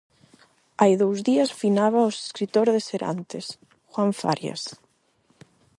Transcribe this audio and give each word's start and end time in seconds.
Hai 0.81 0.91
dous 1.01 1.19
días 1.29 1.49
finaba 1.61 2.05
o 2.07 2.11
escritor 2.25 2.67
de 2.75 2.81
Serantes, 2.89 3.45
Juan 3.91 4.11
Farias. 4.21 4.61